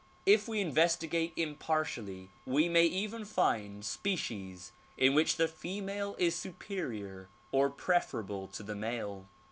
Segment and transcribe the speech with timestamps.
[0.25, 7.29] If we investigate impartially we may even find species in which the female is superior
[7.51, 9.27] or preferable to the male.